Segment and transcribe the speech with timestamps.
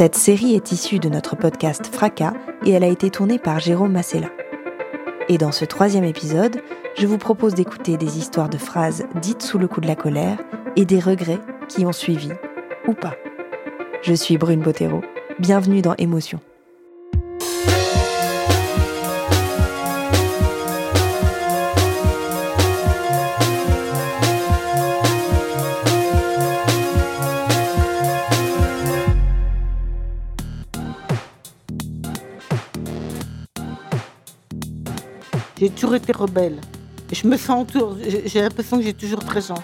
[0.00, 2.32] Cette série est issue de notre podcast Fracas
[2.64, 4.30] et elle a été tournée par Jérôme Massella.
[5.28, 6.62] Et dans ce troisième épisode,
[6.96, 10.38] je vous propose d'écouter des histoires de phrases dites sous le coup de la colère
[10.74, 12.30] et des regrets qui ont suivi,
[12.88, 13.14] ou pas.
[14.00, 15.02] Je suis Brune Bottero.
[15.38, 16.40] Bienvenue dans Émotion.
[35.60, 36.58] J'ai toujours été rebelle.
[37.12, 37.94] Je me sens toujours,
[38.24, 39.62] j'ai l'impression que j'ai toujours 13 ans.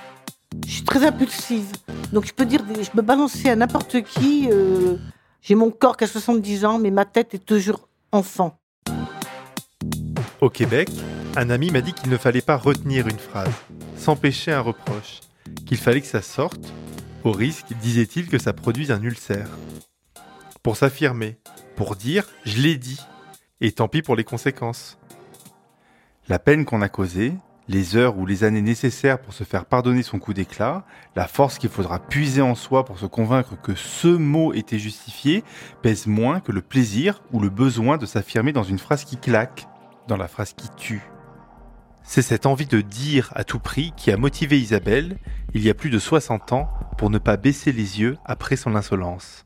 [0.67, 1.73] Je suis très impulsive.
[2.13, 4.47] Donc je peux dire, je peux balancer à n'importe qui.
[4.53, 4.97] euh,
[5.41, 8.59] j'ai mon corps qui a 70 ans, mais ma tête est toujours enfant.
[10.43, 10.91] Au Québec,
[11.35, 13.55] un ami m'a dit qu'il ne fallait pas retenir une phrase,
[13.97, 15.21] s'empêcher un reproche,
[15.65, 16.75] qu'il fallait que ça sorte,
[17.25, 19.49] au risque, disait-il, que ça produise un ulcère.
[20.63, 21.39] Pour s'affirmer,
[21.75, 23.01] pour dire je l'ai dit,
[23.63, 24.99] et tant pis pour les conséquences.
[26.29, 27.35] La peine qu'on a causée,
[27.69, 31.57] les heures ou les années nécessaires pour se faire pardonner son coup d'éclat, la force
[31.57, 35.45] qu'il faudra puiser en soi pour se convaincre que ce mot était justifié,
[35.83, 39.69] pèse moins que le plaisir ou le besoin de s'affirmer dans une phrase qui claque,
[40.09, 41.09] dans la phrase qui tue.
[42.03, 45.19] C'est cette envie de dire à tout prix qui a motivé Isabelle,
[45.55, 48.75] il y a plus de 60 ans, pour ne pas baisser les yeux après son
[48.75, 49.45] insolence.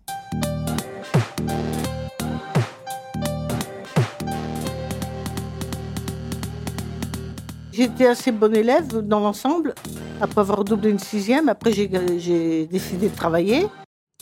[7.72, 9.75] J'étais assez bonne élève dans l'ensemble.
[10.20, 13.66] Après avoir doublé une sixième, après j'ai décidé de travailler.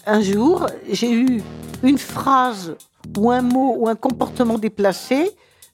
[0.07, 1.43] Un jour, j'ai eu
[1.83, 2.77] une phrase
[3.17, 5.31] ou un mot ou un comportement déplacé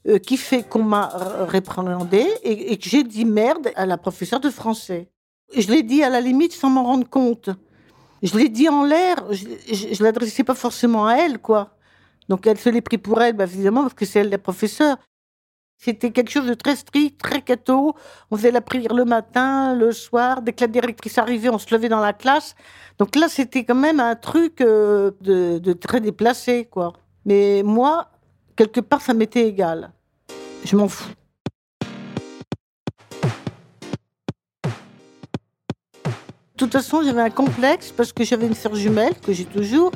[0.07, 1.09] euh, qui fait qu'on m'a
[1.49, 5.09] réprimandé et, que j'ai dit merde à la professeure de français.
[5.57, 7.51] Je l'ai dit à la limite sans m'en rendre compte.
[8.23, 11.77] Je l'ai dit en l'air, je l'adressais pas forcément à elle, quoi.
[12.29, 14.97] Donc elle se l'est pris pour elle, bah, évidemment, parce que c'est elle la professeure.
[15.79, 17.95] C'était quelque chose de très strict, très catho.
[18.31, 20.41] On faisait la prière le matin, le soir.
[20.41, 22.55] Dès que la directrice arrivait, on se levait dans la classe.
[22.99, 26.93] Donc là, c'était quand même un truc euh, de, très déplacé, quoi.
[27.27, 28.09] Mais moi,
[28.57, 29.93] quelque part, ça m'était égal.
[30.65, 31.11] Je m'en fous.
[36.55, 39.91] De toute façon, j'avais un complexe parce que j'avais une sœur jumelle, que j'ai toujours,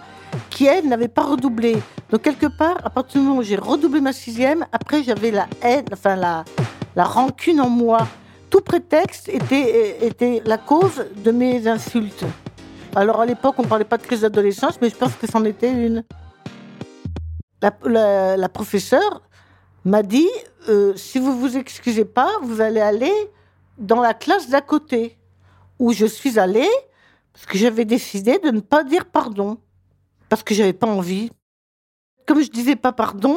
[0.66, 1.76] elle, n'avait pas redoublé.
[2.10, 5.46] Donc, quelque part, à partir du moment où j'ai redoublé ma sixième, après, j'avais la
[5.62, 6.44] haine, enfin, la,
[6.96, 8.06] la rancune en moi.
[8.50, 12.24] Tout prétexte était, était la cause de mes insultes.
[12.96, 15.44] Alors, à l'époque, on ne parlait pas de crise d'adolescence, mais je pense que c'en
[15.44, 16.04] était une.
[17.60, 19.22] La professeure
[19.84, 20.28] m'a dit
[20.68, 23.12] euh, si vous vous excusez pas, vous allez aller
[23.78, 25.16] dans la classe d'à côté,
[25.78, 26.68] où je suis allée
[27.32, 29.58] parce que j'avais décidé de ne pas dire pardon,
[30.28, 31.30] parce que j'avais pas envie.
[32.26, 33.36] Comme je disais pas pardon,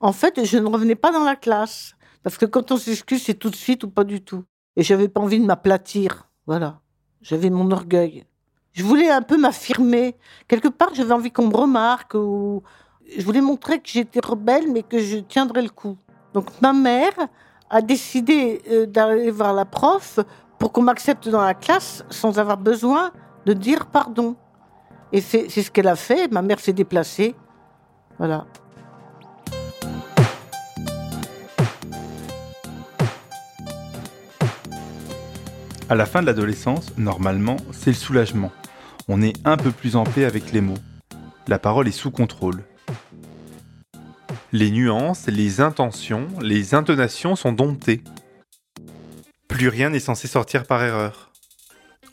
[0.00, 3.34] en fait, je ne revenais pas dans la classe, parce que quand on s'excuse, c'est
[3.34, 4.44] tout de suite ou pas du tout.
[4.76, 6.80] Et j'avais pas envie de m'aplatir, voilà.
[7.22, 8.24] J'avais mon orgueil.
[8.72, 10.16] Je voulais un peu m'affirmer.
[10.48, 12.14] Quelque part, j'avais envie qu'on me remarque
[13.16, 15.96] je voulais montrer que j'étais rebelle, mais que je tiendrais le coup.
[16.34, 17.14] Donc ma mère
[17.70, 20.18] a décidé euh, d'aller voir la prof
[20.58, 23.12] pour qu'on m'accepte dans la classe sans avoir besoin
[23.44, 24.36] de dire pardon.
[25.12, 26.30] Et c'est ce qu'elle a fait.
[26.32, 27.34] Ma mère s'est déplacée.
[28.18, 28.46] Voilà.
[35.88, 38.50] À la fin de l'adolescence, normalement, c'est le soulagement.
[39.06, 40.78] On est un peu plus en paix avec les mots.
[41.46, 42.64] La parole est sous contrôle.
[44.50, 48.02] Les nuances, les intentions, les intonations sont domptées.
[49.46, 51.30] Plus rien n'est censé sortir par erreur.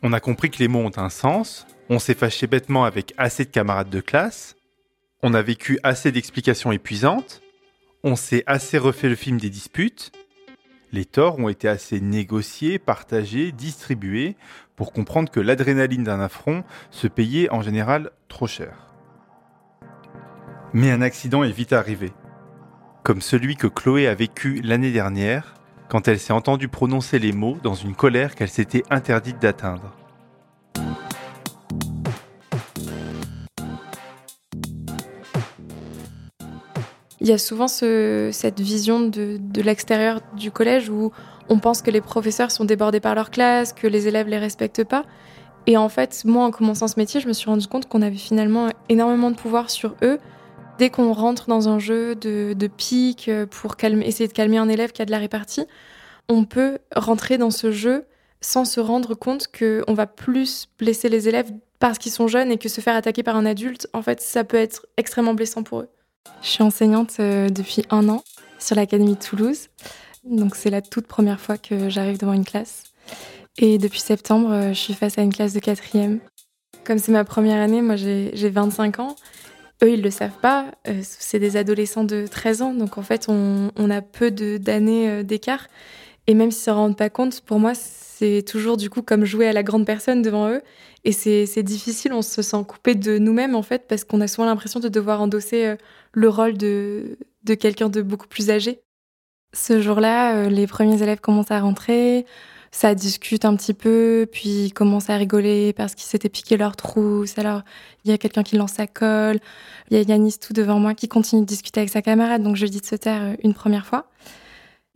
[0.03, 3.45] On a compris que les mots ont un sens, on s'est fâché bêtement avec assez
[3.45, 4.55] de camarades de classe,
[5.21, 7.41] on a vécu assez d'explications épuisantes,
[8.03, 10.11] on s'est assez refait le film des disputes,
[10.91, 14.35] les torts ont été assez négociés, partagés, distribués
[14.75, 18.93] pour comprendre que l'adrénaline d'un affront se payait en général trop cher.
[20.71, 22.13] Mais un accident est vite arrivé,
[23.03, 25.55] comme celui que Chloé a vécu l'année dernière
[25.89, 29.95] quand elle s'est entendue prononcer les mots dans une colère qu'elle s'était interdite d'atteindre.
[37.23, 41.13] Il y a souvent cette vision de, l'extérieur du collège où
[41.47, 44.83] on pense que les professeurs sont débordés par leur classe, que les élèves les respectent
[44.83, 45.05] pas.
[45.65, 48.17] Et en fait, moi, en commençant ce métier, je me suis rendu compte qu'on avait
[48.17, 50.19] finalement énormément de pouvoir sur eux.
[50.79, 54.91] Dès qu'on rentre dans un jeu de, de pique pour essayer de calmer un élève
[54.91, 55.65] qui a de la répartie,
[56.27, 58.03] on peut rentrer dans ce jeu
[58.41, 62.57] sans se rendre compte qu'on va plus blesser les élèves parce qu'ils sont jeunes et
[62.57, 65.79] que se faire attaquer par un adulte, en fait, ça peut être extrêmement blessant pour
[65.79, 65.89] eux.
[66.41, 68.23] Je suis enseignante euh, depuis un an
[68.59, 69.69] sur l'Académie de Toulouse.
[70.23, 72.83] Donc c'est la toute première fois que j'arrive devant une classe.
[73.57, 76.19] Et depuis septembre, euh, je suis face à une classe de quatrième.
[76.83, 79.15] Comme c'est ma première année, moi j'ai 25 ans.
[79.83, 80.67] Eux, ils le savent pas.
[80.87, 82.73] Euh, c'est des adolescents de 13 ans.
[82.73, 85.67] Donc en fait, on, a peu d'années d'écart.
[86.27, 87.73] Et même s'ils ne se rendent pas compte, pour moi,
[88.17, 90.61] c'est toujours du coup comme jouer à la grande personne devant eux.
[91.03, 94.45] Et c'est difficile, on se sent coupé de nous-mêmes en fait, parce qu'on a souvent
[94.45, 95.75] l'impression de devoir endosser euh,
[96.13, 98.81] le rôle de, de quelqu'un de beaucoup plus âgé.
[99.53, 102.25] Ce jour-là, euh, les premiers élèves commencent à rentrer,
[102.71, 106.75] ça discute un petit peu, puis ils commencent à rigoler parce qu'ils s'étaient piqué leur
[106.75, 107.37] trousse.
[107.37, 107.61] Alors,
[108.05, 109.39] il y a quelqu'un qui lance sa colle,
[109.91, 112.55] il y a Yanis tout devant moi qui continue de discuter avec sa camarade, donc
[112.55, 114.07] je dis de se taire euh, une première fois.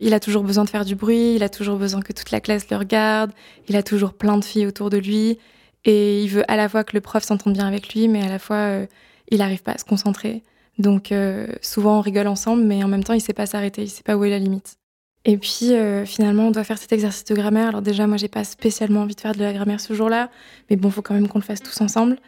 [0.00, 2.40] Il a toujours besoin de faire du bruit, il a toujours besoin que toute la
[2.40, 3.32] classe le regarde,
[3.68, 5.38] il a toujours plein de filles autour de lui.
[5.84, 8.28] Et il veut à la fois que le prof s'entende bien avec lui, mais à
[8.28, 8.86] la fois, euh,
[9.30, 10.42] il n'arrive pas à se concentrer.
[10.78, 13.82] Donc euh, souvent, on rigole ensemble, mais en même temps, il ne sait pas s'arrêter,
[13.82, 14.76] il ne sait pas où est la limite.
[15.24, 17.68] Et puis euh, finalement, on doit faire cet exercice de grammaire.
[17.68, 20.30] Alors déjà, moi, j'ai pas spécialement envie de faire de la grammaire ce jour-là,
[20.70, 22.18] mais bon, faut quand même qu'on le fasse tous ensemble.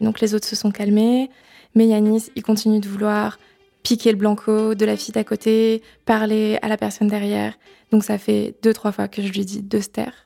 [0.00, 1.30] Donc les autres se sont calmés,
[1.74, 3.38] mais Yanis, il continue de vouloir
[3.86, 7.56] piquer le blanco de la fille à côté, parler à la personne derrière.
[7.92, 10.24] Donc ça fait deux, trois fois que je lui dis de se taire.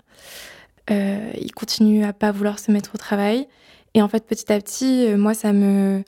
[0.90, 3.46] Euh, il continue à pas vouloir se mettre au travail.
[3.92, 6.02] Et en fait, petit à petit, euh, moi, ça me,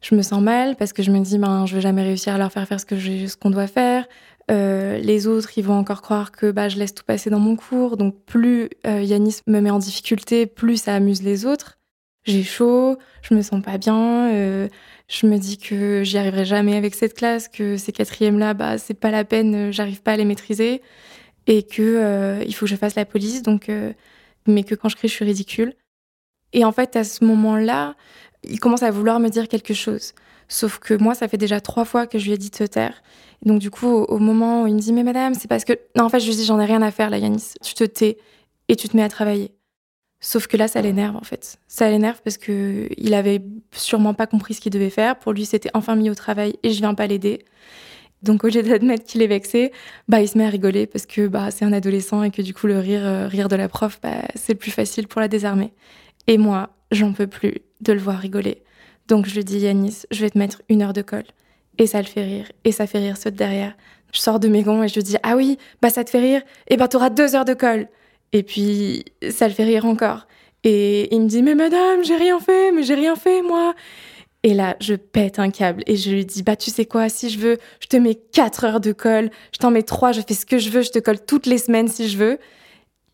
[0.00, 2.38] je me sens mal parce que je me dis, ben, je vais jamais réussir à
[2.38, 4.06] leur faire faire ce que ce qu'on doit faire.
[4.52, 7.56] Euh, les autres, ils vont encore croire que bah, je laisse tout passer dans mon
[7.56, 7.96] cours.
[7.96, 11.78] Donc, plus Yanis me met en difficulté, plus ça amuse les autres.
[12.22, 14.68] J'ai chaud, je me sens pas bien.
[15.08, 18.78] Je me dis que j'y arriverai jamais avec cette classe, que ces quatrièmes là, bah,
[18.78, 20.82] c'est pas la peine, j'arrive pas à les maîtriser,
[21.46, 23.42] et que il faut que je fasse la police.
[23.42, 23.68] Donc,
[24.46, 25.74] mais que quand je crie, je suis ridicule.
[26.52, 27.94] Et en fait, à ce moment-là,
[28.44, 30.12] il commence à vouloir me dire quelque chose.
[30.48, 32.64] Sauf que moi, ça fait déjà trois fois que je lui ai dit de se
[32.64, 33.02] taire.
[33.44, 35.72] donc, du coup, au, moment où il me dit, mais madame, c'est parce que.
[35.96, 37.54] Non, en fait, je lui dis, j'en ai rien à faire, là, Yanis.
[37.62, 38.18] Tu te tais
[38.68, 39.52] et tu te mets à travailler.
[40.24, 41.58] Sauf que là, ça l'énerve, en fait.
[41.66, 43.42] Ça l'énerve parce que il avait
[43.72, 45.18] sûrement pas compris ce qu'il devait faire.
[45.18, 47.44] Pour lui, c'était enfin mis au travail et je viens pas l'aider.
[48.22, 49.72] Donc au lieu d'admettre qu'il est vexé,
[50.06, 52.54] bah il se met à rigoler parce que bah c'est un adolescent et que du
[52.54, 55.26] coup le rire euh, rire de la prof bah, c'est le plus facile pour la
[55.26, 55.72] désarmer.
[56.28, 58.62] Et moi, j'en peux plus de le voir rigoler.
[59.08, 61.24] Donc je lui dis Yanis, je vais te mettre une heure de colle.
[61.78, 63.74] Et ça le fait rire et ça fait rire ceux de derrière.
[64.12, 66.20] Je sors de mes gonds et je lui dis ah oui, bah ça te fait
[66.20, 67.88] rire, et bah t'auras deux heures de colle.
[68.32, 70.26] Et puis ça le fait rire encore.
[70.64, 73.74] Et il me dit mais madame, j'ai rien fait, mais j'ai rien fait moi.
[74.44, 77.30] Et là, je pète un câble et je lui dis, bah tu sais quoi, si
[77.30, 80.34] je veux, je te mets 4 heures de colle, je t'en mets 3, je fais
[80.34, 82.38] ce que je veux, je te colle toutes les semaines si je veux.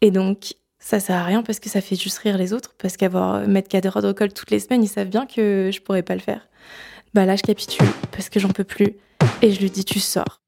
[0.00, 2.96] Et donc, ça sert à rien parce que ça fait juste rire les autres, parce
[2.96, 5.80] qu'avoir euh, mettre 4 heures de colle toutes les semaines, ils savent bien que je
[5.82, 6.48] pourrais pas le faire.
[7.12, 8.96] Bah là, je capitule parce que j'en peux plus
[9.42, 10.40] et je lui dis, tu sors.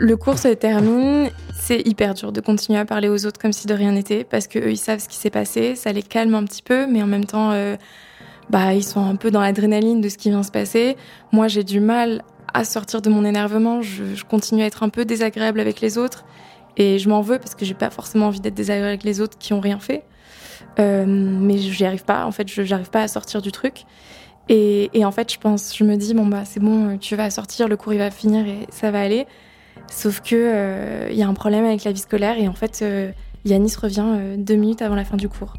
[0.00, 1.30] Le cours se termine
[1.68, 4.46] c'est hyper dur de continuer à parler aux autres comme si de rien n'était parce
[4.46, 7.06] qu'eux, ils savent ce qui s'est passé, ça les calme un petit peu, mais en
[7.06, 7.76] même temps, euh,
[8.48, 10.96] bah, ils sont un peu dans l'adrénaline de ce qui vient se passer.
[11.30, 12.22] Moi, j'ai du mal
[12.54, 16.24] à sortir de mon énervement, je, continue à être un peu désagréable avec les autres
[16.78, 19.36] et je m'en veux parce que j'ai pas forcément envie d'être désagréable avec les autres
[19.36, 20.04] qui ont rien fait.
[20.78, 23.84] Euh, mais j'y arrive pas, en fait, je j'arrive pas à sortir du truc.
[24.48, 27.28] Et, et, en fait, je pense, je me dis, bon, bah, c'est bon, tu vas
[27.28, 29.26] sortir, le cours il va finir et ça va aller.
[29.90, 32.80] Sauf que il euh, y a un problème avec la vie scolaire et en fait,
[32.82, 33.10] euh,
[33.44, 35.54] Yanis revient euh, deux minutes avant la fin du cours.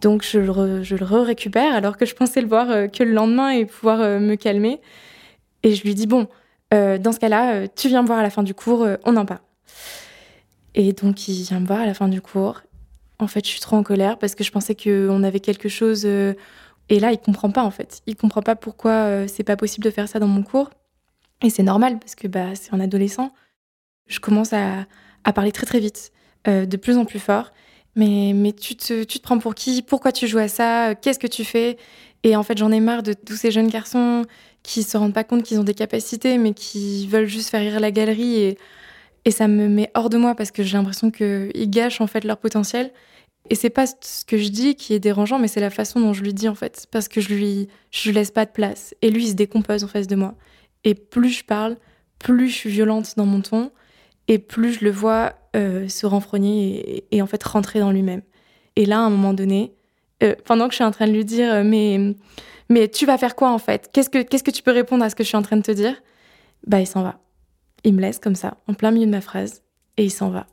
[0.00, 3.98] Donc je le, re-récupère alors que je pensais le voir que le lendemain et pouvoir
[4.20, 4.80] me calmer.
[5.62, 6.26] Et je lui dis bon,
[6.72, 9.42] dans ce cas-là, tu viens me voir à la fin du cours, on en parle.
[10.74, 12.62] Et donc, il vient me voir à la fin du cours.
[13.20, 16.04] En fait, je suis trop en colère parce que je pensais qu'on avait quelque chose.
[16.04, 16.34] et
[16.88, 18.02] là, il comprend pas, en fait.
[18.08, 20.70] Il comprend pas pourquoi c'est pas possible de faire ça dans mon cours.
[21.42, 23.30] Et c'est normal parce que bah, c'est un adolescent.
[24.06, 24.86] Je commence à,
[25.34, 26.12] parler très très vite,
[26.46, 27.52] de plus en plus fort.
[27.94, 29.82] Mais, mais tu, te, tu te prends pour qui?
[29.82, 30.94] Pourquoi tu joues à ça?
[30.94, 31.76] Qu'est-ce que tu fais?
[32.24, 34.24] Et en fait, j'en ai marre de tous ces jeunes garçons
[34.62, 37.80] qui se rendent pas compte qu'ils ont des capacités, mais qui veulent juste faire rire
[37.80, 38.36] la galerie.
[38.36, 38.58] Et,
[39.24, 42.24] et ça me met hors de moi parce que j'ai l'impression qu'ils gâchent en fait
[42.24, 42.92] leur potentiel.
[43.50, 46.12] Et c'est pas ce que je dis qui est dérangeant, mais c'est la façon dont
[46.12, 48.94] je lui dis en fait, parce que je lui, je laisse pas de place.
[49.02, 50.34] Et lui, il se décompose en face de moi.
[50.84, 51.76] Et plus je parle,
[52.18, 53.72] plus je suis violente dans mon ton,
[54.28, 58.22] et plus je le vois euh, se renfrogner et, en fait rentrer dans lui-même.
[58.76, 59.74] Et là, à un moment donné,
[60.22, 62.14] euh, pendant que je suis en train de lui dire euh, mais
[62.68, 63.90] mais tu vas faire quoi en fait?
[63.92, 65.72] Qu'est-ce que que tu peux répondre à ce que je suis en train de te
[65.72, 65.94] dire?
[66.66, 67.18] Bah il s'en va.
[67.84, 69.62] Il me laisse comme ça, en plein milieu de ma phrase,
[69.96, 70.46] et il s'en va.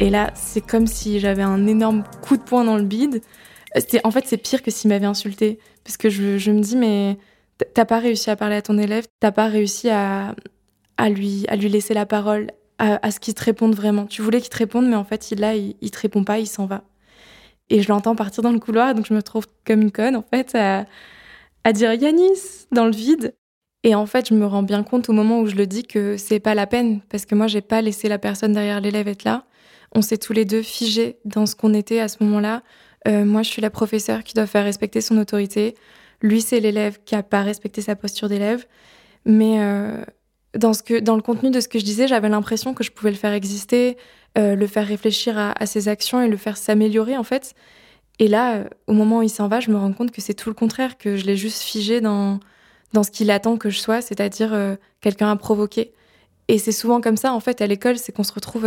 [0.00, 3.22] Et là, c'est comme si j'avais un énorme coup de poing dans le bide.
[4.02, 5.58] En fait, c'est pire que s'il m'avait insulté.
[5.84, 7.18] Parce que je, me dis, mais
[7.74, 10.34] t'as pas réussi à parler à ton élève, t'as pas réussi à,
[11.10, 14.06] lui, laisser la parole, à, ce qu'il te réponde vraiment.
[14.06, 16.46] Tu voulais qu'il te réponde, mais en fait, là, il, il te répond pas, il
[16.46, 16.82] s'en va.
[17.68, 20.24] Et je l'entends partir dans le couloir, donc je me trouve comme une conne, en
[20.28, 20.86] fait, à,
[21.64, 23.34] à dire Yanis dans le vide.
[23.84, 26.16] Et en fait, je me rends bien compte au moment où je le dis que
[26.16, 29.24] c'est pas la peine, parce que moi, j'ai pas laissé la personne derrière l'élève être
[29.24, 29.44] là
[29.92, 32.62] on s'est tous les deux figés dans ce qu'on était à ce moment-là.
[33.08, 35.74] Euh, moi, je suis la professeure qui doit faire respecter son autorité.
[36.22, 38.66] Lui, c'est l'élève qui a pas respecté sa posture d'élève.
[39.24, 40.02] Mais euh,
[40.54, 42.90] dans, ce que, dans le contenu de ce que je disais, j'avais l'impression que je
[42.90, 43.96] pouvais le faire exister,
[44.38, 47.54] euh, le faire réfléchir à, ses actions et le faire s'améliorer, en fait.
[48.18, 50.50] Et là, au moment où il s'en va, je me rends compte que c'est tout
[50.50, 52.38] le contraire, que je l'ai juste figé dans,
[52.92, 54.54] dans ce qu'il attend que je sois, c'est-à-dire
[55.00, 55.94] quelqu'un à provoquer.
[56.48, 58.66] Et c'est souvent comme ça, en fait, à l'école, c'est qu'on se retrouve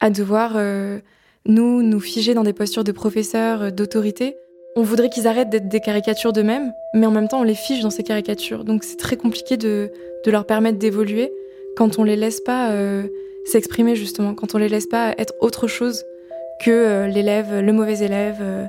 [0.00, 0.98] à devoir euh,
[1.46, 4.36] nous nous figer dans des postures de professeurs, euh, d'autorité.
[4.76, 7.80] On voudrait qu'ils arrêtent d'être des caricatures d'eux-mêmes, mais en même temps on les fige
[7.80, 8.64] dans ces caricatures.
[8.64, 9.90] Donc c'est très compliqué de,
[10.24, 11.32] de leur permettre d'évoluer
[11.76, 13.04] quand on les laisse pas euh,
[13.44, 16.04] s'exprimer justement, quand on les laisse pas être autre chose
[16.64, 18.68] que l'élève, le mauvais élève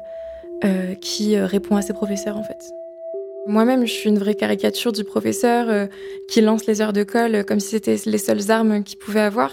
[0.99, 2.73] qui répond à ses professeurs en fait.
[3.45, 5.87] Moi-même, je suis une vraie caricature du professeur
[6.27, 9.51] qui lance les heures de colle comme si c'était les seules armes qu'il pouvait avoir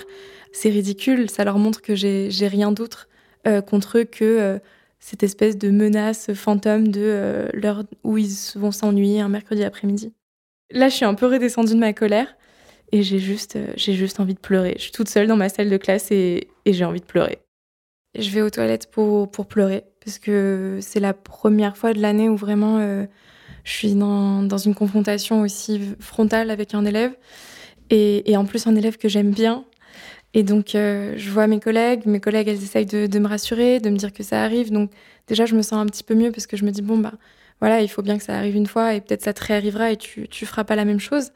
[0.52, 1.28] c'est ridicule.
[1.30, 3.08] Ça leur montre que j'ai rien d'autre
[3.46, 4.58] euh, contre eux que euh,
[5.00, 10.12] cette espèce de menace fantôme de euh, l'heure où ils vont s'ennuyer un mercredi après-midi.
[10.70, 12.36] Là, je suis un peu redescendue de ma colère
[12.92, 14.74] et j'ai juste, j'ai juste envie de pleurer.
[14.76, 17.38] Je suis toute seule dans ma salle de classe et, j'ai envie de pleurer.
[18.16, 22.28] Je vais aux toilettes pour, pour pleurer parce que c'est la première fois de l'année
[22.28, 22.78] où vraiment
[23.64, 27.14] je suis dans, dans, une confrontation aussi frontale avec un élève.
[27.90, 29.64] Et en plus, un élève que j'aime bien,
[30.34, 33.90] et donc, euh, je vois mes collègues, mes collègues, elles essayent de, me rassurer, de
[33.90, 34.72] me dire que ça arrive.
[34.72, 34.90] Donc,
[35.26, 37.12] déjà, je me sens un petit peu mieux parce que je me dis, bon, bah,
[37.60, 39.96] voilà, il faut bien que ça arrive une fois et peut-être ça te réarrivera et
[39.96, 41.30] tu, tu feras pas la même chose.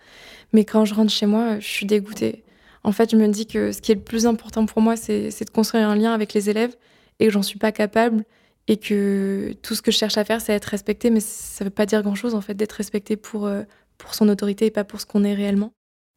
[0.52, 2.42] Mais quand je rentre chez moi, je suis dégoûtée.
[2.84, 5.28] En fait, je me dis que ce qui est le plus important pour moi, c'est
[5.28, 6.76] de construire un lien avec les élèves
[7.18, 8.24] et que j'en suis pas capable
[8.68, 11.10] et que tout ce que je cherche à faire, c'est être respecté.
[11.10, 13.62] Mais ça veut pas dire grand-chose, en fait, d'être respecté pour, euh,
[13.98, 15.72] pour son autorité et pas pour ce qu'on est réellement.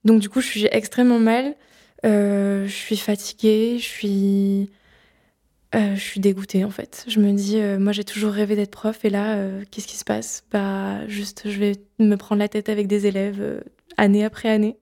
[0.05, 1.55] Donc, du coup, je suis extrêmement mal.
[2.05, 4.69] Euh, je suis fatiguée, je suis,
[5.75, 7.05] euh, je suis dégoûtée en fait.
[7.07, 9.37] Je me dis, euh, moi j'ai toujours rêvé d'être prof et là,
[9.71, 10.43] qu'est-ce qui se passe?
[10.51, 13.63] Bah, juste, je vais me prendre la tête avec des élèves
[13.97, 14.77] année après année.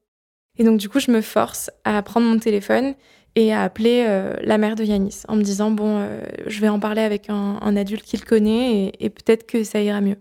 [0.59, 2.95] Et donc du coup, je me force à prendre mon téléphone
[3.35, 4.03] et à appeler
[4.41, 6.07] la mère de Yanis en me disant, bon,
[6.47, 10.01] je vais en parler avec un, adulte qui le connaît et peut-être que ça ira
[10.01, 10.17] mieux.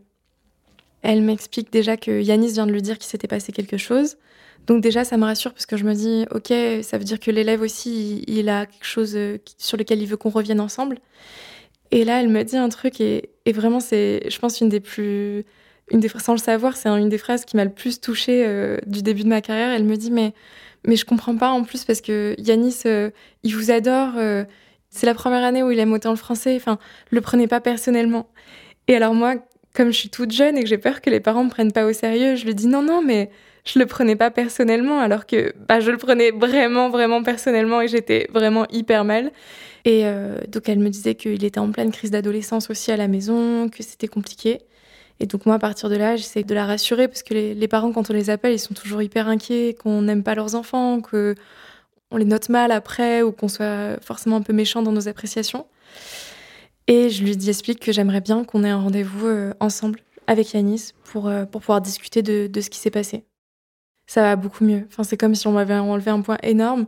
[1.02, 4.16] Elle m'explique déjà que Yanis vient de lui dire qu'il s'était passé quelque chose.
[4.66, 7.30] Donc déjà, ça me rassure parce que je me dis, ok, ça veut dire que
[7.30, 10.98] l'élève aussi, il, a quelque chose euh, sur lequel il veut qu'on revienne ensemble.
[11.92, 15.44] Et là, elle me dit un truc et, vraiment, c'est, je pense, une des plus,
[15.92, 18.78] une des sans le savoir, c'est une des phrases qui m'a le plus touchée euh,
[18.86, 19.70] du début de ma carrière.
[19.70, 20.34] Elle me dit, mais,
[20.84, 23.10] mais je comprends pas en plus parce que Yanis, euh,
[23.44, 24.14] il vous adore.
[24.90, 26.56] c'est la première année où il aime autant le français.
[26.56, 26.78] Enfin,
[27.10, 28.28] le prenez pas personnellement.
[28.88, 29.36] Et alors moi,
[29.74, 31.86] comme je suis toute jeune et que j'ai peur que les parents me prennent pas
[31.86, 33.30] au sérieux, je lui dis non, non, mais
[33.66, 37.88] je le prenais pas personnellement, alors que bah, je le prenais vraiment, vraiment personnellement et
[37.88, 39.32] j'étais vraiment hyper mal.
[39.84, 43.08] Et euh, donc elle me disait qu'il était en pleine crise d'adolescence aussi à la
[43.08, 44.60] maison, que c'était compliqué.
[45.18, 47.92] Et donc moi, à partir de là, j'essaie de la rassurer parce que les, parents,
[47.92, 51.34] quand on les appelle, ils sont toujours hyper inquiets, qu'on n'aime pas leurs enfants, que
[52.12, 55.66] on les note mal après ou qu'on soit forcément un peu méchant dans nos appréciations.
[56.86, 60.52] Et je lui dis, explique que j'aimerais bien qu'on ait un rendez-vous euh, ensemble avec
[60.52, 63.24] Yanis pour, euh, pour pouvoir discuter de, de ce qui s'est passé.
[64.06, 64.84] Ça va beaucoup mieux.
[64.88, 66.86] Enfin, c'est comme si on m'avait enlevé un point énorme.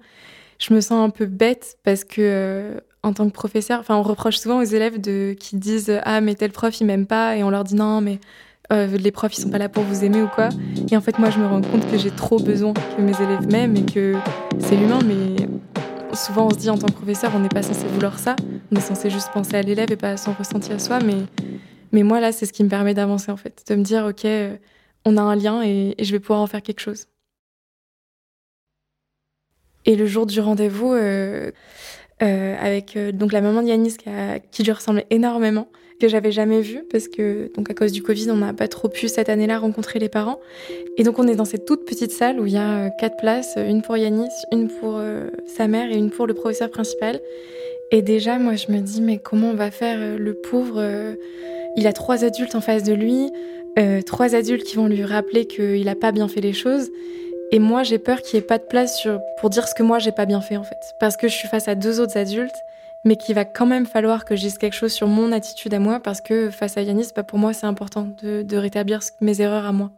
[0.59, 4.03] Je me sens un peu bête parce que, euh, en tant que professeur, enfin, on
[4.03, 7.37] reproche souvent aux élèves de, qui disent Ah, mais tel prof, il m'aime pas.
[7.37, 8.19] Et on leur dit Non, mais
[8.71, 10.51] les profs, ils sont pas là pour vous aimer ou quoi.
[10.91, 13.47] Et en fait, moi, je me rends compte que j'ai trop besoin que mes élèves
[13.51, 14.15] m'aiment et que
[14.59, 15.49] c'est humain, mais
[16.15, 18.37] souvent on se dit en tant que professeur, on n'est pas censé vouloir ça.
[18.71, 20.99] On est censé juste penser à l'élève et pas à son ressenti à soi.
[21.01, 21.17] Mais,
[21.93, 23.65] mais moi, là, c'est ce qui me permet d'avancer, en fait.
[23.69, 24.57] De me dire, OK, euh,
[25.05, 27.08] on a un lien et, je vais pouvoir en faire quelque chose.
[29.87, 31.51] Et le jour du rendez-vous, euh,
[32.23, 33.97] euh, avec donc la maman de Yanis
[34.51, 35.69] qui, lui ressemblait énormément,
[36.01, 38.89] que j'avais jamais vu parce que donc à cause du Covid, on n'a pas trop
[38.89, 40.39] pu cette année-là rencontrer les parents.
[40.97, 43.17] Et donc on est dans cette toute petite salle où il y a euh, quatre
[43.17, 47.21] places, une pour Yanis, une pour euh, sa mère et une pour le professeur principal.
[47.91, 50.83] Et déjà, moi, je me dis mais comment on va faire euh, le pauvre
[51.77, 53.31] Il a trois adultes en face de lui,
[54.07, 56.91] trois adultes qui vont lui rappeler qu'il n'a pas bien fait les choses.
[57.51, 59.07] Et moi, j'ai peur qu'il n'y ait pas de place
[59.39, 60.95] pour dire ce que moi, j'ai pas bien fait, en fait.
[61.01, 62.57] Parce que je suis face à deux autres adultes
[63.05, 65.79] mais qu'il va quand même falloir que je dise quelque chose sur mon attitude à
[65.79, 69.67] moi parce que face à Yanis, bah, pour moi, c'est important de, rétablir mes erreurs
[69.67, 69.93] à moi.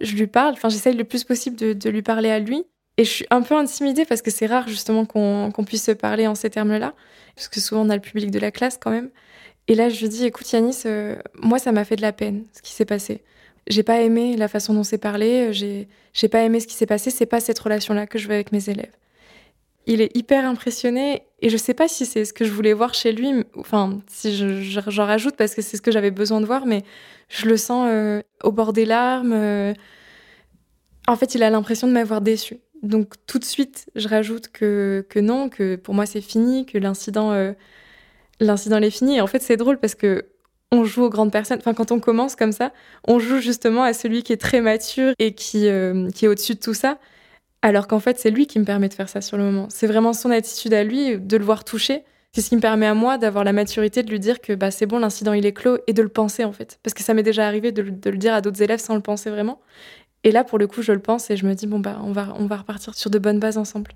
[0.00, 2.64] Je lui parle, enfin, j'essaye le plus possible de, lui parler à lui.
[2.98, 6.26] Et je suis un peu intimidée parce que c'est rare justement qu'on puisse se parler
[6.26, 6.92] en ces termes-là,
[7.34, 9.08] parce que souvent on a le public de la classe quand même.
[9.66, 12.44] Et là, je lui dis, écoute Yanis, euh, moi ça m'a fait de la peine
[12.52, 13.22] ce qui s'est passé.
[13.68, 17.10] J'ai pas aimé la façon dont c'est parlé, j'ai pas aimé ce qui s'est passé,
[17.10, 18.92] c'est pas cette relation-là que je veux avec mes élèves
[19.86, 22.94] il est hyper impressionné et je sais pas si c'est ce que je voulais voir
[22.94, 26.46] chez lui, enfin si j'en je, rajoute parce que c'est ce que j'avais besoin de
[26.46, 26.84] voir, mais
[27.28, 29.32] je le sens euh, au bord des larmes.
[29.32, 29.74] Euh.
[31.08, 32.60] En fait, il a l'impression de m'avoir déçu.
[32.82, 36.78] Donc tout de suite, je rajoute que, que non, que pour moi c'est fini, que
[36.78, 37.52] l'incident euh,
[38.40, 39.16] l'incident est fini.
[39.16, 40.26] Et en fait, c'est drôle parce que
[40.72, 41.58] on joue aux grandes personnes.
[41.58, 42.72] Enfin, quand on commence comme ça,
[43.06, 45.68] on joue justement à celui qui est très mature et qui,
[46.14, 46.98] qui est au-dessus de tout ça.
[47.62, 49.68] Alors qu'en fait, c'est lui qui me permet de faire ça sur le moment.
[49.70, 52.02] C'est vraiment son attitude à lui, de le voir toucher.
[52.34, 54.70] C'est ce qui me permet à moi d'avoir la maturité de lui dire que bah,
[54.70, 56.80] c'est bon, l'incident il est clos et de le penser en fait.
[56.82, 59.30] Parce que ça m'est déjà arrivé de, le dire à d'autres élèves sans le penser
[59.30, 59.60] vraiment.
[60.24, 62.12] Et là, pour le coup, je le pense et je me dis, bon, bah, on
[62.12, 63.92] va, on va repartir sur de bonnes bases ensemble.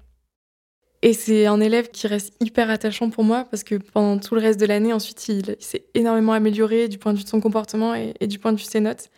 [1.03, 4.41] Et c'est un élève qui reste hyper attachant pour moi parce que pendant tout le
[4.41, 7.95] reste de l'année, ensuite, il, s'est énormément amélioré du point de vue de son comportement
[7.95, 9.11] et, du point de vue de ses notes.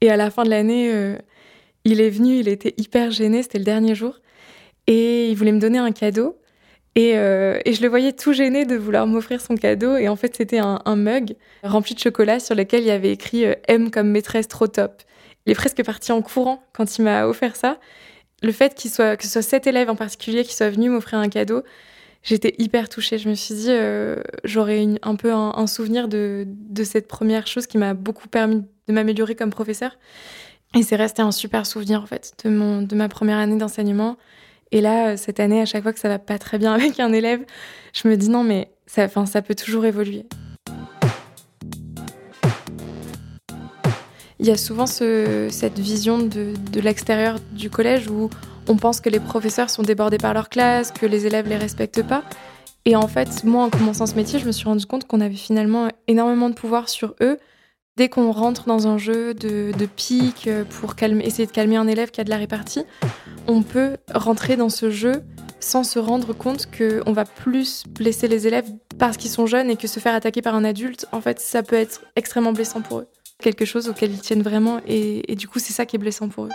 [0.00, 1.16] Et à la fin de l'année, euh,
[1.84, 4.20] il est venu, il était hyper gêné, c'était le dernier jour,
[4.86, 6.36] et il voulait me donner un cadeau.
[6.96, 9.96] Et, euh, je le voyais tout gêné de vouloir m'offrir son cadeau.
[9.96, 13.46] Et en fait, c'était un, mug rempli de chocolat sur lequel il y avait écrit
[13.46, 15.02] euh, M comme maîtresse trop top.
[15.46, 17.78] Il est presque parti en courant quand il m'a offert ça.
[18.42, 21.28] Le fait soit, que ce soit cet élève en particulier qui soit venu m'offrir un
[21.28, 21.62] cadeau,
[22.22, 23.18] j'étais hyper touchée.
[23.18, 27.66] Je me suis dit, euh, j'aurais un peu un, souvenir de, de, cette première chose
[27.66, 29.98] qui m'a beaucoup permis de m'améliorer comme professeur.
[30.74, 34.16] Et c'est resté un super souvenir en fait de, mon, de ma première année d'enseignement.
[34.72, 37.00] Et là, euh, cette année, à chaque fois que ça va pas très bien avec
[37.00, 37.44] un élève,
[37.92, 40.26] je me dis non, mais ça, ça peut toujours évoluer.
[44.40, 48.30] Il y a souvent ce, cette vision de, l'extérieur du collège où
[48.68, 52.02] on pense que les professeurs sont débordés par leur classe, que les élèves les respectent
[52.02, 52.24] pas.
[52.86, 55.34] Et en fait, moi, en commençant ce métier, je me suis rendu compte qu'on avait
[55.34, 57.38] finalement énormément de pouvoir sur eux
[57.96, 62.22] Dès qu'on rentre dans un jeu de, pique pour essayer de calmer un élève qui
[62.22, 62.84] a de la répartie,
[63.46, 65.22] on peut rentrer dans ce jeu
[65.58, 69.76] sans se rendre compte qu'on va plus blesser les élèves parce qu'ils sont jeunes et
[69.76, 73.00] que se faire attaquer par un adulte, en fait, ça peut être extrêmement blessant pour
[73.00, 73.06] eux.
[73.40, 76.44] Quelque chose auquel ils tiennent vraiment et, du coup, c'est ça qui est blessant pour
[76.44, 76.50] eux.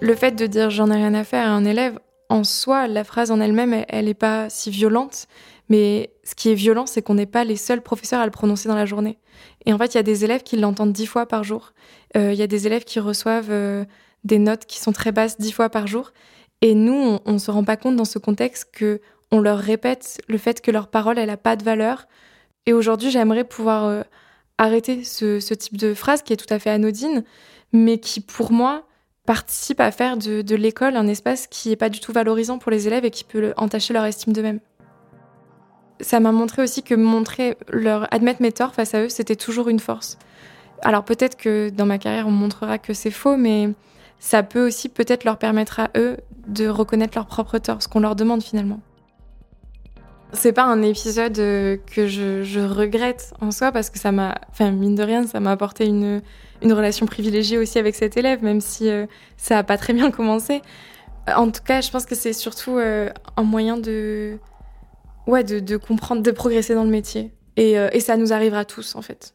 [0.00, 3.04] Le fait de dire j'en ai rien à faire à un élève, en soi, la
[3.04, 5.26] phrase en elle-même, elle n'est pas si violente.
[5.68, 8.68] Mais ce qui est violent, c'est qu'on n'est pas les seuls professeurs à le prononcer
[8.68, 9.18] dans la journée.
[9.64, 11.72] Et en fait, il y a des élèves qui l'entendent dix fois par jour.
[12.16, 13.84] Euh, il y a des élèves qui reçoivent euh,
[14.24, 16.12] des notes qui sont très basses dix fois par jour.
[16.60, 19.00] Et nous, on ne se rend pas compte dans ce contexte que
[19.32, 22.06] on leur répète le fait que leur parole, elle n'a pas de valeur.
[22.66, 24.02] Et aujourd'hui, j'aimerais pouvoir euh,
[24.58, 27.24] arrêter ce, type de phrase qui est tout à fait anodine,
[27.72, 28.86] mais qui, pour moi,
[29.26, 32.70] participe à faire de, de l'école un espace qui n'est pas du tout valorisant pour
[32.70, 34.60] les élèves et qui peut entacher leur estime d'eux-mêmes
[36.02, 39.68] ça m'a montré aussi que montrer leur admettre mes torts face à eux, c'était toujours
[39.68, 40.18] une force.
[40.82, 43.70] Alors peut-être que dans ma carrière, on montrera que c'est faux, mais
[44.18, 46.16] ça peut aussi peut-être leur permettre à eux
[46.48, 48.80] de reconnaître leurs propres torts, ce qu'on leur demande finalement.
[50.34, 54.70] C'est pas un épisode euh, que je, regrette en soi parce que ça m'a, enfin
[54.70, 56.22] mine de rien, ça m'a apporté une,
[56.62, 60.10] une relation privilégiée aussi avec cet élève, même si euh, ça a pas très bien
[60.10, 60.62] commencé.
[61.28, 64.38] En tout cas, je pense que c'est surtout euh, un moyen de,
[65.26, 67.32] ouais, de, de, comprendre, de progresser dans le métier.
[67.56, 69.34] Et, et ça nous arrivera tous en fait.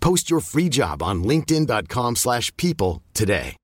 [0.00, 3.56] Post your free job on linkedin.com/people today.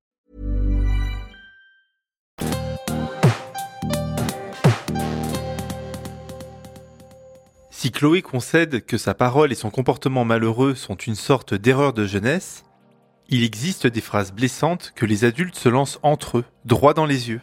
[7.84, 12.06] Si Chloé concède que sa parole et son comportement malheureux sont une sorte d'erreur de
[12.06, 12.64] jeunesse,
[13.28, 17.28] il existe des phrases blessantes que les adultes se lancent entre eux, droit dans les
[17.28, 17.42] yeux.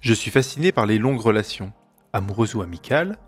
[0.00, 1.74] Je suis fasciné par les longues relations,
[2.14, 3.18] amoureuses ou amicales,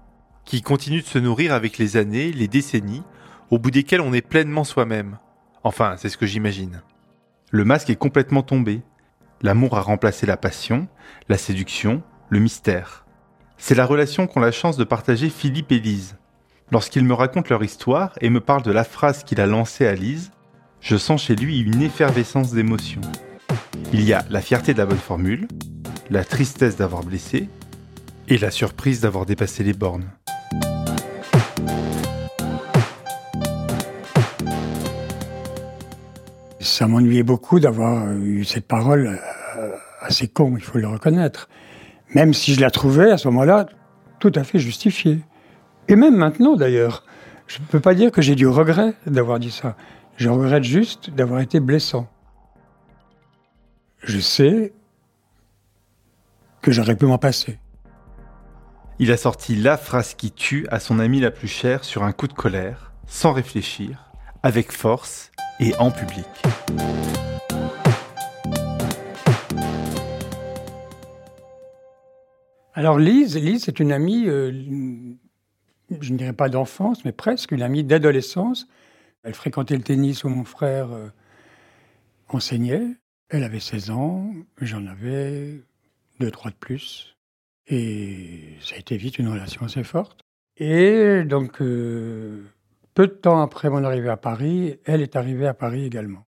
[0.47, 3.03] qui continuent de se nourrir avec les années, les décennies,
[3.51, 5.19] au bout desquelles on est pleinement soi-même.
[5.65, 6.83] Enfin, c'est ce que j'imagine.
[7.51, 8.83] Le masque est complètement tombé.
[9.43, 10.89] L'amour a remplacé la passion,
[11.29, 13.07] la séduction, le mystère.
[13.57, 16.17] C'est la relation qu'ont la chance de partager Philippe et Lise.
[16.71, 19.95] Lorsqu'ils me racontent leur histoire et me parlent de la phrase qu'il a lancée à
[19.95, 20.31] Lise,
[20.81, 23.01] je sens chez lui une effervescence d'émotions.
[23.93, 25.49] Il y a la fierté de la bonne formule,
[26.11, 27.49] la tristesse d'avoir blessé
[28.29, 30.11] et la surprise d'avoir dépassé les bornes.
[36.61, 39.18] Ça m'ennuyait beaucoup d'avoir eu cette parole
[39.59, 41.49] euh, assez con, il faut le reconnaître
[42.14, 43.66] même si je la trouvais à ce moment-là
[44.18, 45.21] tout à fait justifiée.
[45.88, 47.05] Et même maintenant d'ailleurs,
[47.47, 49.77] je ne peux pas dire que j'ai du regret d'avoir dit ça.
[50.16, 52.09] Je regrette juste d'avoir été blessant.
[54.03, 54.73] Je sais
[56.61, 57.59] que j'aurais pu m'en passer.
[58.99, 62.12] Il a sorti la phrase qui tue à son amie la plus chère sur un
[62.12, 64.08] coup de colère, sans réfléchir,
[64.42, 66.27] avec force et en public.
[72.74, 74.53] Alors Lise, Lise c'est une amie, euh,
[76.01, 78.68] je ne dirais pas d'enfance, mais presque une amie d'adolescence.
[79.24, 81.09] Elle fréquentait le tennis où mon frère euh,
[82.29, 82.87] enseignait.
[83.31, 85.61] Elle avait 16 ans, j'en avais
[86.20, 87.16] deux, trois de plus.
[87.66, 90.20] Et ça a été vite une relation assez forte.
[90.57, 92.44] Et donc, euh,
[92.99, 96.27] peu de temps après mon arrivée à Paris, elle est arrivée à Paris également.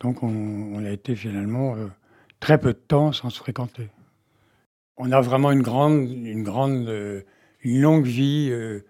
[0.00, 1.74] Donc on, a été finalement
[2.40, 3.88] très peu de temps sans se fréquenter
[5.00, 7.22] on a vraiment une grande, une grande, euh,
[7.62, 8.48] une longue vie.
[8.50, 8.84] Euh,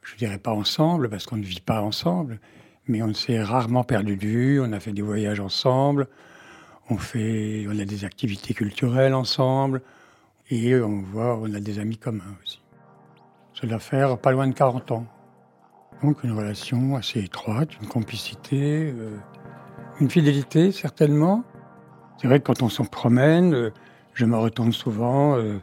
[0.00, 2.40] je dirais pas ensemble parce qu'on ne vit pas ensemble,
[2.88, 4.60] mais on s'est rarement perdu de vue.
[4.60, 6.08] On a fait des voyages ensemble.
[6.88, 9.82] On fait, on a des activités culturelles ensemble
[10.50, 12.60] et on voit, on a des amis communs aussi.
[13.62, 15.06] Doit faire pas loin de 40 ans.
[16.02, 19.16] Donc une relation assez étroite, une complicité, euh,
[20.00, 21.44] une fidélité certainement.
[22.20, 23.72] C'est vrai que quand on s'en promène,
[24.14, 25.58] je me retourne souvent euh,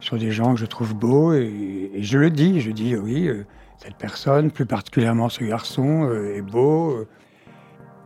[0.00, 2.60] sur des gens que je trouve beaux et, je le dis.
[2.60, 3.46] Je dis oui, euh,
[3.78, 7.06] cette personne, plus particulièrement ce garçon, euh, est beau.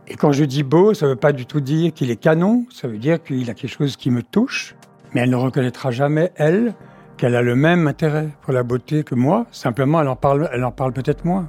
[0.07, 2.65] Et quand je dis beau, ça ne veut pas du tout dire qu'il est canon,
[2.71, 4.75] ça veut dire qu'il a quelque chose qui me touche,
[5.13, 6.73] mais elle ne reconnaîtra jamais, elle,
[7.17, 9.45] qu'elle a le même intérêt pour la beauté que moi.
[9.51, 11.47] Simplement, elle en parle, elle en parle peut-être moins.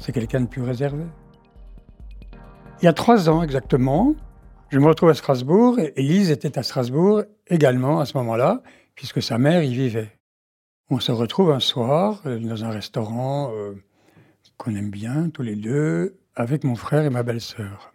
[0.00, 1.04] C'est quelqu'un de plus réservé.
[2.82, 4.16] Il y a trois ans exactement,
[4.70, 8.62] je me retrouve à Strasbourg et Lise était à Strasbourg également à ce moment-là,
[8.94, 10.16] puisque sa mère y vivait.
[10.90, 13.74] On se retrouve un soir euh, dans un restaurant euh,
[14.58, 17.92] qu'on aime bien tous les deux, avec mon frère et ma belle-sœur.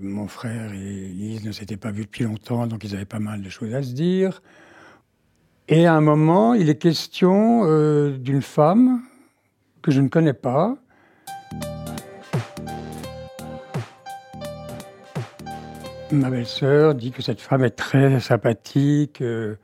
[0.00, 3.42] Mon frère et Lise ne s'étaient pas vus depuis longtemps, donc ils avaient pas mal
[3.42, 4.42] de choses à se dire.
[5.66, 9.02] Et à un moment, il est question euh, d'une femme
[9.82, 10.76] que je ne connais pas,
[16.12, 19.56] Ma belle-sœur dit que cette femme est très sympathique euh,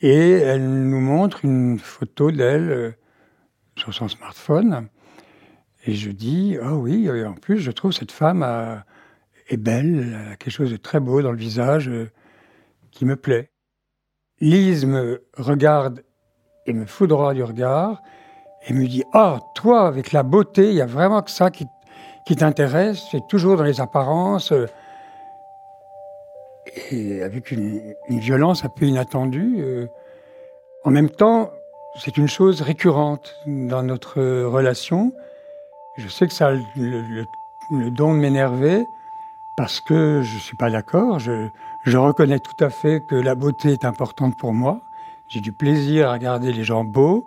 [0.00, 2.90] et elle nous montre une photo d'elle euh,
[3.76, 4.88] sur son smartphone.
[5.84, 8.76] Et je dis, ah oh oui, en plus, je trouve cette femme euh,
[9.48, 11.90] est belle, elle a quelque chose de très beau dans le visage
[12.90, 13.50] qui me plaît.
[14.40, 16.02] Lise me regarde
[16.64, 18.00] et me foudroie du regard
[18.66, 21.66] et me dit, oh, toi, avec la beauté, il y a vraiment que ça qui,
[22.26, 24.54] qui t'intéresse, c'est toujours dans les apparences
[26.90, 29.56] et avec une, violence un peu inattendue.
[29.58, 29.86] Euh.
[30.84, 31.52] En même temps,
[31.98, 35.12] c'est une chose récurrente dans notre relation.
[35.96, 38.84] Je sais que ça a le, don de m'énerver
[39.56, 41.18] parce que je ne suis pas d'accord.
[41.18, 41.48] Je,
[41.96, 44.80] reconnais tout à fait que la beauté est importante pour moi.
[45.28, 47.26] J'ai du plaisir à regarder les gens beaux.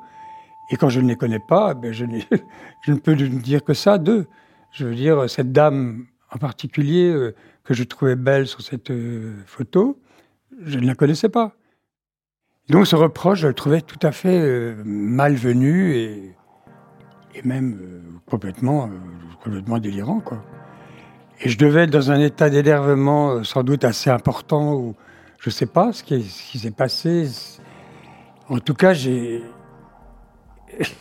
[0.69, 2.05] Et quand je ne les connais pas, ben je,
[2.81, 4.27] je, ne peux dire que ça d'eux.
[4.71, 7.35] Je veux dire, cette dame en particulier euh,
[7.65, 9.99] que je trouvais belle sur cette euh, photo,
[10.65, 11.53] je ne la connaissais pas.
[12.69, 16.35] Donc ce reproche, je le trouvais tout à fait euh, malvenu et,
[17.35, 17.77] et même
[18.25, 18.89] complètement,
[19.43, 20.21] complètement délirant.
[20.21, 20.43] Quoi.
[21.41, 24.95] Et je devais être dans un état d'énervement sans doute assez important, ou
[25.39, 27.29] je ne sais pas ce qui, s'est passé.
[28.47, 29.43] En tout cas, j'ai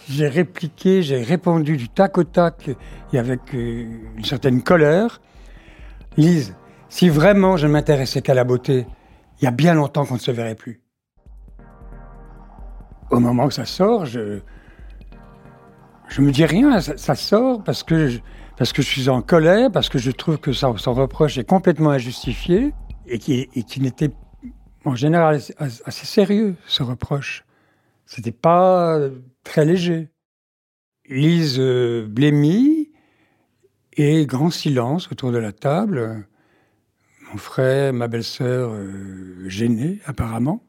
[0.09, 2.70] j'ai répliqué, j'ai répondu du tac au tac
[3.12, 5.20] et avec euh, une certaine colère.
[6.16, 6.55] Lise,
[6.88, 8.87] si vraiment je m'intéressais qu'à la beauté,
[9.40, 10.81] il y a bien longtemps qu'on ne se verrait plus.
[13.11, 14.40] Au moment où ça sort, je
[16.09, 18.18] je me dis rien, ça, sort parce que je,
[18.57, 21.90] parce que je suis en colère, parce que je trouve que son, reproche est complètement
[21.90, 22.72] injustifié
[23.07, 24.11] et qui, qui n'était
[24.85, 27.44] en général assez sérieux, ce reproche.
[28.07, 28.98] C'était pas
[29.42, 30.11] très léger.
[31.09, 32.73] Lise euh, blêmie
[33.96, 36.26] et grand silence autour de la table.
[37.30, 40.62] Mon frère, ma belle-sœur euh, gênés apparemment.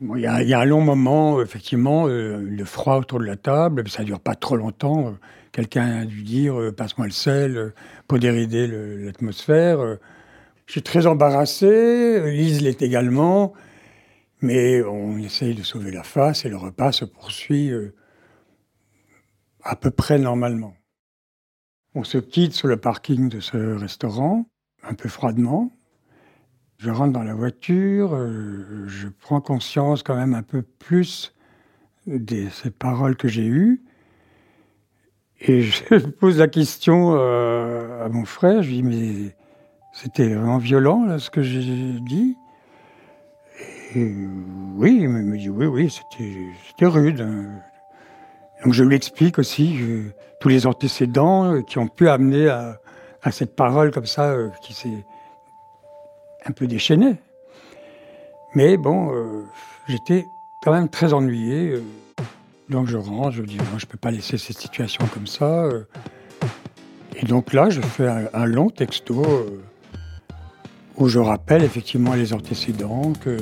[0.00, 4.02] Il y, a un long moment, effectivement, euh, le froid autour de la table, ça
[4.02, 5.14] dure pas trop longtemps.
[5.52, 7.74] Quelqu'un a dû dire passe-moi le sel
[8.08, 9.98] pour dérider l'atmosphère.
[10.64, 13.52] Je suis très embarrassé, Lise l'est également.
[14.42, 17.94] Mais on essaye de sauver la face et le repas se poursuit euh,
[19.62, 20.74] à peu près normalement.
[21.94, 24.46] On se quitte sur le parking de ce restaurant,
[24.84, 25.72] un peu froidement.
[26.78, 31.34] Je rentre dans la voiture, euh, je prends conscience quand même un peu plus
[32.06, 33.82] de ces paroles que j'ai eues.
[35.40, 39.36] Et je pose la question euh, à mon frère, je lui dis mais
[39.92, 42.36] c'était vraiment violent ce que j'ai dit?
[43.96, 47.26] Oui, il me dit oui, oui, c'était rude.
[48.64, 52.78] Donc je lui explique aussi euh, tous les antécédents euh, qui ont pu amener à,
[53.30, 55.04] cette parole comme ça euh, qui s'est
[56.46, 57.16] un peu déchaînée.
[58.54, 59.12] Mais bon,
[59.86, 60.26] j'étais
[60.62, 61.74] quand même très ennuyé.
[62.68, 65.68] donc je rentre, je dis je peux pas laisser cette situation comme ça.
[67.14, 69.22] et donc là, je fais un long texto
[70.96, 73.36] où je rappelle effectivement les antécédents, que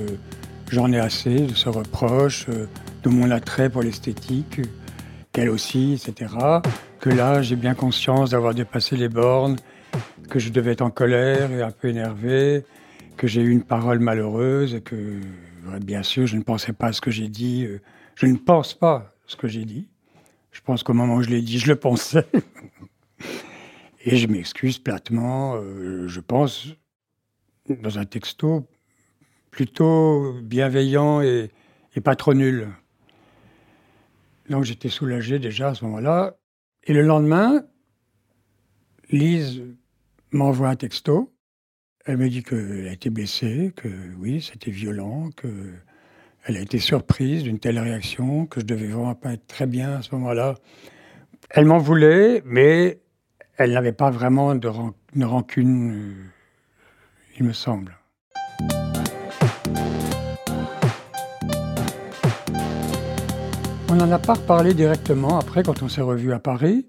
[0.71, 4.61] j'en ai assez de ce reproche, de mon attrait pour l'esthétique,
[5.39, 6.35] qu'elle aussi, etc.
[6.99, 9.57] Que là, j'ai bien conscience d'avoir dépassé les bornes,
[10.29, 12.65] que je devais être en colère et un peu énervé,
[13.17, 15.21] que j'ai eu une parole malheureuse et que,
[15.81, 17.65] bien sûr, je ne pensais pas à ce que j'ai dit.
[17.67, 17.81] Euh,
[18.17, 19.87] je ne pense pas ce que j'ai dit.
[20.51, 22.27] Je pense qu'au moment où je l'ai dit, je le pensais.
[24.05, 25.55] et je m'excuse platement.
[25.55, 26.67] Euh, je pense
[27.69, 28.67] dans un texto
[29.53, 31.51] plutôt bienveillant et,
[32.03, 32.69] pas trop nul.
[34.49, 36.37] Donc j'étais soulagé déjà à ce moment-là.
[36.85, 37.65] Et le lendemain,
[39.11, 39.63] Lise
[40.31, 41.35] m'envoie un texto.
[42.07, 47.43] Elle me dit qu'elle a été blessée, que oui, c'était violent, qu'elle a été surprise
[47.43, 50.55] d'une telle réaction, que je devais vraiment pas être très bien à ce moment-là.
[51.51, 53.01] Elle m'en voulait, mais
[53.59, 54.69] elle n'avait pas vraiment de,
[55.25, 55.93] rancune.
[55.93, 56.25] Euh,
[57.39, 57.98] il me semble.
[63.99, 66.87] N'en a pas reparlé directement après quand on s'est revu à Paris.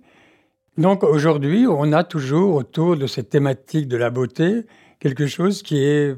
[0.77, 4.65] Donc aujourd'hui, on a toujours autour de cette thématique de la beauté
[4.99, 6.15] quelque chose qui est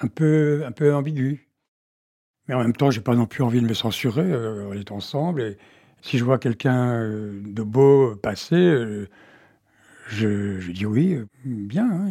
[0.00, 1.48] un peu, un peu ambigu.
[2.46, 4.22] Mais en même temps, j'ai pas non plus envie de me censurer.
[4.22, 5.58] Euh, on est ensemble et
[6.02, 9.08] si je vois quelqu'un euh, de beau passer, euh,
[10.06, 11.90] je, dis oui, bien.
[11.90, 12.08] Hein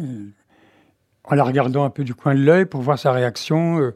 [1.24, 3.92] en la regardant un peu du coin de l'œil pour voir sa réaction.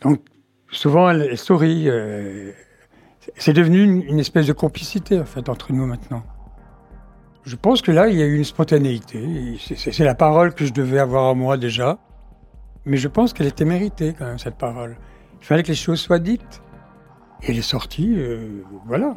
[0.00, 0.24] Donc,
[0.70, 1.90] souvent, elle, sourit.
[3.28, 3.32] Euh.
[3.36, 6.22] C'est devenu une, espèce de complicité, en fait, entre nous maintenant.
[7.44, 9.58] Je pense que là, il y a eu une spontanéité.
[9.58, 11.98] C'est la parole que je devais avoir en moi déjà.
[12.84, 14.96] Mais je pense qu'elle était méritée, quand même, cette parole.
[15.40, 16.62] Il fallait que les choses soient dites.
[17.42, 19.16] Et elle est sortie, euh, voilà.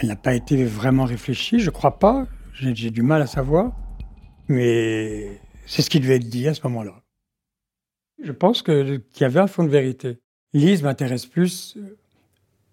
[0.00, 2.26] Elle n'a pas été vraiment réfléchie, je crois pas.
[2.52, 3.72] J'ai du mal à savoir.
[4.48, 7.02] Mais c'est ce qui devait être dit à ce moment-là.
[8.22, 10.18] Je pense qu'il y avait un fond de vérité.
[10.52, 11.76] Lise m'intéresse plus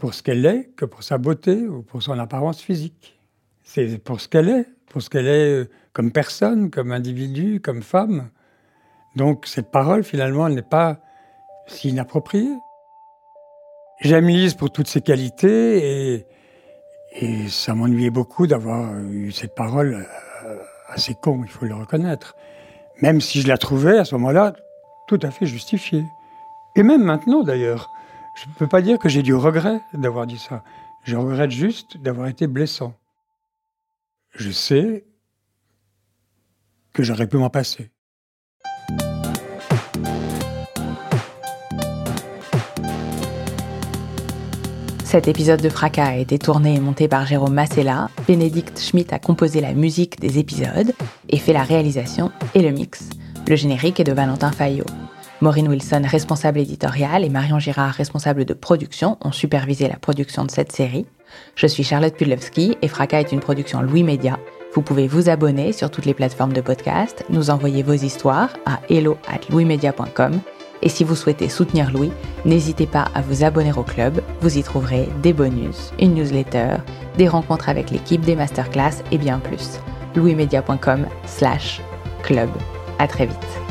[0.02, 3.20] pour ce qu'elle est que pour sa beauté ou pour son apparence physique.
[3.64, 8.32] C'est pour ce qu'elle est, pour ce qu'elle est comme personne, comme individu, comme femme.
[9.16, 10.98] Donc cette parole, finalement, n'est pas
[11.68, 12.58] si inappropriée.
[14.00, 16.26] J'aime Lise pour toutes ses qualités
[17.14, 20.08] et, ça m'ennuyait beaucoup d'avoir eu cette parole
[20.46, 22.36] euh, assez con, il faut le reconnaître.
[23.04, 24.54] Même si je la trouvais à ce moment-là
[25.08, 26.06] tout à fait justifiée.
[26.76, 27.92] Et même maintenant d'ailleurs.
[28.36, 30.63] Je ne peux pas dire que j'ai du regret d'avoir dit ça.
[31.04, 32.94] Je regrette juste d'avoir été blessant.
[34.36, 35.06] Je sais
[36.94, 37.91] que j'aurais pu m'en passer.
[45.04, 48.10] Cet épisode de Fracas a été tourné et monté par Jérôme Massella.
[48.30, 50.94] Bénédicte Schmitt a composé la musique des épisodes
[51.28, 53.10] et fait la réalisation et le mix.
[53.46, 54.86] Le générique est de Valentin Fayot.
[55.41, 60.51] Maureen Wilson, responsable éditoriale, et Marion Girard, responsable de production, ont supervisé la production de
[60.51, 61.08] cette série.
[61.56, 64.39] Je suis Charlotte Pudlewski et Fracas est une production Louis Média.
[64.73, 68.80] Vous pouvez vous abonner sur toutes les plateformes de podcast, nous envoyer vos histoires à
[68.89, 70.39] hello at louismedia.com
[70.84, 72.12] et si vous souhaitez soutenir Louis,
[72.45, 74.21] n'hésitez pas à vous abonner au club.
[74.41, 76.77] Vous y trouverez des bonus, une newsletter,
[77.17, 79.80] des rencontres avec l'équipe, des masterclass et bien plus.
[80.15, 81.82] louismedia.com slash
[82.23, 82.49] club.
[82.99, 83.71] À très vite.